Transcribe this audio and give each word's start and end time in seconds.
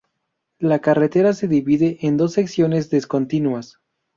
La 0.57 0.79
carretera 0.79 1.31
se 1.33 1.47
divide 1.47 1.99
en 2.01 2.17
dos 2.17 2.33
secciones 2.33 2.89
discontinuas. 2.89 3.79